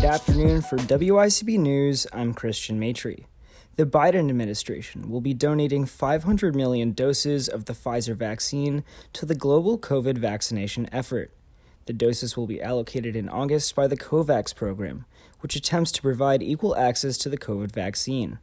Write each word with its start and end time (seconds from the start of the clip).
afternoon 0.00 0.62
for 0.62 0.76
WICB 0.76 1.58
News. 1.58 2.06
I'm 2.12 2.34
Christian 2.34 2.78
Maitre. 2.78 3.26
The 3.76 3.86
Biden 3.86 4.28
administration 4.28 5.10
will 5.10 5.20
be 5.20 5.34
donating 5.34 5.86
500 5.86 6.56
million 6.56 6.92
doses 6.92 7.48
of 7.48 7.66
the 7.66 7.72
Pfizer 7.72 8.14
vaccine 8.14 8.84
to 9.12 9.24
the 9.24 9.34
global 9.34 9.78
COVID 9.78 10.18
vaccination 10.18 10.88
effort. 10.92 11.30
The 11.86 11.92
doses 11.92 12.36
will 12.36 12.46
be 12.46 12.60
allocated 12.60 13.14
in 13.14 13.28
August 13.28 13.74
by 13.74 13.86
the 13.86 13.96
COVAX 13.96 14.54
program, 14.54 15.04
which 15.40 15.56
attempts 15.56 15.92
to 15.92 16.02
provide 16.02 16.42
equal 16.42 16.76
access 16.76 17.16
to 17.18 17.28
the 17.28 17.38
COVID 17.38 17.70
vaccine. 17.72 18.38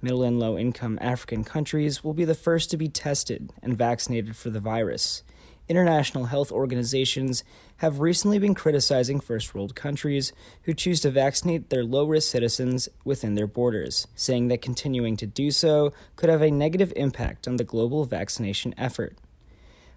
Middle 0.00 0.22
and 0.22 0.38
low 0.38 0.56
income 0.56 0.98
African 1.00 1.42
countries 1.44 2.02
will 2.02 2.14
be 2.14 2.24
the 2.24 2.34
first 2.34 2.70
to 2.70 2.76
be 2.76 2.88
tested 2.88 3.50
and 3.62 3.76
vaccinated 3.76 4.36
for 4.36 4.50
the 4.50 4.60
virus. 4.60 5.22
International 5.68 6.26
health 6.26 6.50
organizations 6.50 7.44
have 7.76 8.00
recently 8.00 8.38
been 8.38 8.54
criticizing 8.54 9.20
first 9.20 9.54
world 9.54 9.74
countries 9.74 10.32
who 10.62 10.74
choose 10.74 11.00
to 11.00 11.10
vaccinate 11.10 11.70
their 11.70 11.84
low 11.84 12.04
risk 12.04 12.30
citizens 12.30 12.88
within 13.04 13.36
their 13.36 13.46
borders, 13.46 14.06
saying 14.16 14.48
that 14.48 14.60
continuing 14.60 15.16
to 15.16 15.26
do 15.26 15.50
so 15.50 15.92
could 16.16 16.28
have 16.28 16.42
a 16.42 16.50
negative 16.50 16.92
impact 16.96 17.46
on 17.46 17.56
the 17.56 17.64
global 17.64 18.04
vaccination 18.04 18.74
effort. 18.76 19.16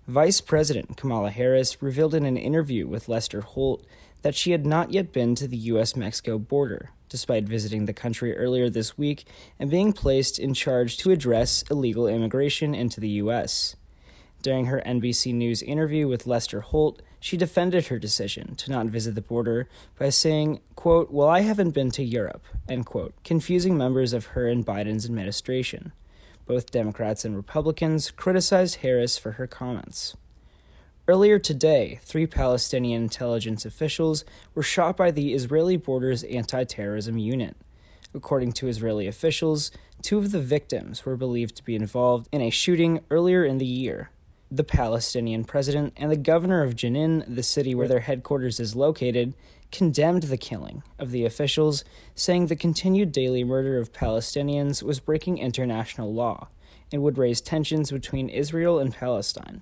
Vice 0.08 0.40
President 0.40 0.98
Kamala 0.98 1.32
Harris 1.32 1.82
revealed 1.82 2.14
in 2.14 2.26
an 2.26 2.38
interview 2.38 2.88
with 2.88 3.10
Lester 3.10 3.42
Holt 3.42 3.84
that 4.22 4.36
she 4.36 4.52
had 4.52 4.66
not 4.66 4.92
yet 4.92 5.12
been 5.12 5.34
to 5.34 5.48
the 5.48 5.58
U.S. 5.58 5.96
Mexico 5.96 6.38
border, 6.38 6.92
despite 7.10 7.46
visiting 7.46 7.86
the 7.86 7.94
country 7.94 8.38
earlier 8.38 8.70
this 8.70 9.00
week 9.00 9.26
and 9.60 9.70
being 9.70 9.94
placed 9.94 10.38
in 10.38 10.54
charge 10.54 10.98
to 10.98 11.10
address 11.10 11.64
illegal 11.72 12.08
immigration 12.08 12.76
into 12.76 13.00
the 13.00 13.10
U.S. 13.10 13.76
During 14.46 14.68
her 14.68 14.84
NBC 14.86 15.34
News 15.34 15.64
interview 15.64 16.08
with 16.08 16.28
Lester 16.28 16.62
Holt, 16.62 17.02
she 17.20 17.36
defended 17.36 17.88
her 17.88 17.98
decision 17.98 18.54
to 18.58 18.70
not 18.70 18.86
visit 18.86 19.16
the 19.16 19.22
border 19.24 19.68
by 19.98 20.10
saying, 20.10 20.60
quote, 20.76 21.10
Well, 21.10 21.28
I 21.28 21.40
haven't 21.40 21.72
been 21.72 21.90
to 21.90 22.04
Europe, 22.04 22.44
end 22.70 22.86
quote, 22.86 23.16
confusing 23.24 23.76
members 23.76 24.14
of 24.14 24.28
her 24.38 24.48
and 24.48 24.64
Biden's 24.64 25.04
administration. 25.04 25.94
Both 26.46 26.70
Democrats 26.70 27.26
and 27.26 27.36
Republicans 27.36 28.12
criticized 28.12 28.76
Harris 28.76 29.18
for 29.18 29.32
her 29.32 29.48
comments. 29.48 30.16
Earlier 31.08 31.40
today, 31.40 32.00
three 32.04 32.28
Palestinian 32.28 33.02
intelligence 33.02 33.66
officials 33.66 34.26
were 34.54 34.62
shot 34.62 34.96
by 34.96 35.10
the 35.10 35.34
Israeli 35.34 35.76
Borders 35.76 36.22
Anti 36.22 36.66
Terrorism 36.66 37.18
Unit. 37.18 37.58
According 38.14 38.52
to 38.54 38.68
Israeli 38.68 39.08
officials, 39.08 39.72
two 40.04 40.20
of 40.20 40.32
the 40.32 40.40
victims 40.40 41.04
were 41.04 41.18
believed 41.18 41.56
to 41.56 41.64
be 41.64 41.76
involved 41.76 42.30
in 42.32 42.42
a 42.42 42.52
shooting 42.52 43.00
earlier 43.10 43.44
in 43.44 43.58
the 43.58 43.66
year 43.66 44.12
the 44.52 44.64
Palestinian 44.64 45.44
president 45.44 45.94
and 45.98 46.12
the 46.12 46.18
governor 46.18 46.64
of 46.64 46.76
Jenin, 46.76 47.24
the 47.28 47.44
city 47.44 47.74
where 47.74 47.88
their 47.88 48.02
headquarters 48.02 48.60
is 48.60 48.76
located, 48.76 49.34
condemned 49.72 50.24
the 50.24 50.38
killing 50.38 50.84
of 51.00 51.12
the 51.12 51.26
officials, 51.26 51.84
saying 52.14 52.48
the 52.48 52.56
continued 52.56 53.12
daily 53.12 53.44
murder 53.44 53.80
of 53.80 53.92
Palestinians 53.92 54.84
was 54.84 55.00
breaking 55.00 55.38
international 55.38 56.14
law 56.14 56.48
and 56.92 57.02
would 57.02 57.18
raise 57.18 57.42
tensions 57.42 57.92
between 57.92 58.30
Israel 58.30 58.80
and 58.80 58.94
Palestine. 58.94 59.62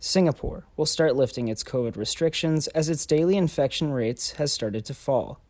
Singapore 0.00 0.64
will 0.76 0.86
start 0.86 1.16
lifting 1.16 1.48
its 1.48 1.64
COVID 1.64 1.96
restrictions 1.96 2.68
as 2.68 2.88
its 2.88 3.06
daily 3.06 3.36
infection 3.36 3.90
rates 3.90 4.32
has 4.32 4.52
started 4.52 4.84
to 4.84 4.94
fall. 4.94 5.40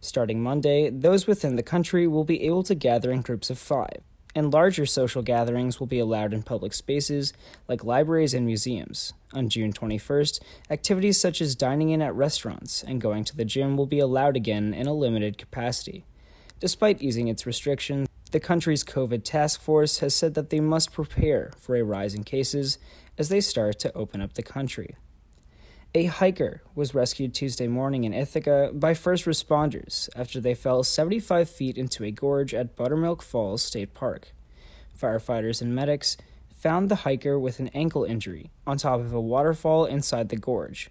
Starting 0.00 0.42
Monday, 0.42 0.88
those 0.88 1.26
within 1.26 1.56
the 1.56 1.62
country 1.62 2.06
will 2.06 2.24
be 2.24 2.44
able 2.44 2.62
to 2.62 2.74
gather 2.74 3.10
in 3.10 3.20
groups 3.20 3.50
of 3.50 3.58
five 3.58 4.00
and 4.34 4.52
larger 4.52 4.86
social 4.86 5.22
gatherings 5.22 5.80
will 5.80 5.86
be 5.86 5.98
allowed 5.98 6.32
in 6.32 6.42
public 6.42 6.74
spaces 6.74 7.32
like 7.66 7.84
libraries 7.84 8.34
and 8.34 8.46
museums. 8.46 9.12
On 9.32 9.48
June 9.48 9.72
21st, 9.72 10.40
activities 10.70 11.20
such 11.20 11.40
as 11.40 11.54
dining 11.54 11.90
in 11.90 12.02
at 12.02 12.14
restaurants 12.14 12.82
and 12.82 13.00
going 13.00 13.24
to 13.24 13.36
the 13.36 13.44
gym 13.44 13.76
will 13.76 13.86
be 13.86 13.98
allowed 13.98 14.36
again 14.36 14.72
in 14.72 14.86
a 14.86 14.92
limited 14.92 15.38
capacity. 15.38 16.04
Despite 16.60 17.02
easing 17.02 17.28
its 17.28 17.46
restrictions, 17.46 18.08
the 18.30 18.40
country's 18.40 18.84
COVID 18.84 19.24
task 19.24 19.60
force 19.60 19.98
has 19.98 20.14
said 20.14 20.34
that 20.34 20.50
they 20.50 20.60
must 20.60 20.92
prepare 20.92 21.52
for 21.58 21.76
a 21.76 21.82
rise 21.82 22.14
in 22.14 22.24
cases 22.24 22.78
as 23.16 23.28
they 23.28 23.40
start 23.40 23.78
to 23.80 23.94
open 23.94 24.20
up 24.20 24.34
the 24.34 24.42
country. 24.42 24.96
A 25.94 26.04
hiker 26.04 26.60
was 26.74 26.94
rescued 26.94 27.32
Tuesday 27.32 27.66
morning 27.66 28.04
in 28.04 28.12
Ithaca 28.12 28.70
by 28.74 28.92
first 28.92 29.24
responders 29.24 30.10
after 30.14 30.38
they 30.38 30.54
fell 30.54 30.84
75 30.84 31.48
feet 31.48 31.78
into 31.78 32.04
a 32.04 32.10
gorge 32.10 32.52
at 32.52 32.76
Buttermilk 32.76 33.22
Falls 33.22 33.62
State 33.62 33.94
Park. 33.94 34.34
Firefighters 35.00 35.62
and 35.62 35.74
medics 35.74 36.18
found 36.54 36.90
the 36.90 37.06
hiker 37.06 37.38
with 37.38 37.58
an 37.58 37.68
ankle 37.68 38.04
injury 38.04 38.50
on 38.66 38.76
top 38.76 39.00
of 39.00 39.14
a 39.14 39.20
waterfall 39.20 39.86
inside 39.86 40.28
the 40.28 40.36
gorge. 40.36 40.90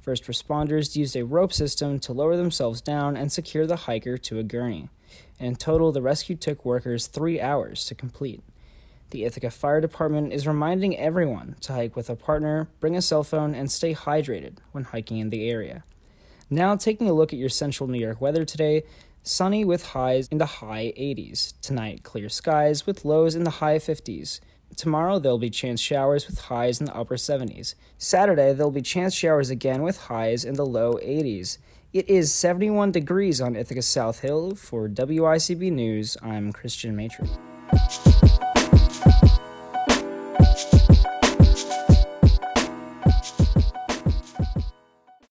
First 0.00 0.24
responders 0.24 0.96
used 0.96 1.14
a 1.14 1.26
rope 1.26 1.52
system 1.52 1.98
to 1.98 2.14
lower 2.14 2.38
themselves 2.38 2.80
down 2.80 3.18
and 3.18 3.30
secure 3.30 3.66
the 3.66 3.76
hiker 3.76 4.16
to 4.16 4.38
a 4.38 4.42
gurney. 4.42 4.88
In 5.38 5.56
total, 5.56 5.92
the 5.92 6.00
rescue 6.00 6.36
took 6.36 6.64
workers 6.64 7.06
three 7.06 7.38
hours 7.38 7.84
to 7.84 7.94
complete. 7.94 8.42
The 9.10 9.24
Ithaca 9.24 9.50
Fire 9.50 9.80
Department 9.80 10.34
is 10.34 10.46
reminding 10.46 10.98
everyone 10.98 11.56
to 11.62 11.72
hike 11.72 11.96
with 11.96 12.10
a 12.10 12.16
partner, 12.16 12.68
bring 12.78 12.94
a 12.94 13.00
cell 13.00 13.24
phone, 13.24 13.54
and 13.54 13.70
stay 13.70 13.94
hydrated 13.94 14.58
when 14.72 14.84
hiking 14.84 15.16
in 15.16 15.30
the 15.30 15.48
area. 15.48 15.82
Now, 16.50 16.76
taking 16.76 17.08
a 17.08 17.14
look 17.14 17.32
at 17.32 17.38
your 17.38 17.48
central 17.48 17.88
New 17.88 17.98
York 17.98 18.20
weather 18.20 18.44
today 18.44 18.84
sunny 19.22 19.64
with 19.64 19.88
highs 19.88 20.28
in 20.28 20.38
the 20.38 20.46
high 20.46 20.92
80s. 20.96 21.54
Tonight, 21.60 22.02
clear 22.02 22.28
skies 22.28 22.86
with 22.86 23.04
lows 23.04 23.34
in 23.34 23.44
the 23.44 23.50
high 23.50 23.78
50s. 23.78 24.40
Tomorrow, 24.76 25.18
there'll 25.18 25.38
be 25.38 25.50
chance 25.50 25.80
showers 25.80 26.26
with 26.26 26.40
highs 26.42 26.78
in 26.78 26.86
the 26.86 26.96
upper 26.96 27.16
70s. 27.16 27.74
Saturday, 27.96 28.52
there'll 28.52 28.70
be 28.70 28.82
chance 28.82 29.14
showers 29.14 29.48
again 29.48 29.82
with 29.82 30.02
highs 30.04 30.44
in 30.44 30.54
the 30.54 30.66
low 30.66 30.94
80s. 30.94 31.58
It 31.92 32.08
is 32.08 32.32
71 32.32 32.92
degrees 32.92 33.40
on 33.40 33.56
Ithaca 33.56 33.82
South 33.82 34.20
Hill. 34.20 34.54
For 34.54 34.88
WICB 34.88 35.72
News, 35.72 36.18
I'm 36.22 36.52
Christian 36.52 36.94
Maitre. 36.94 37.26